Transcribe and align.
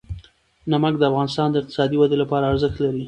نمک 0.71 0.93
د 0.97 1.03
افغانستان 1.11 1.47
د 1.51 1.55
اقتصادي 1.61 1.95
ودې 1.97 2.17
لپاره 2.23 2.49
ارزښت 2.51 2.77
لري. 2.83 2.99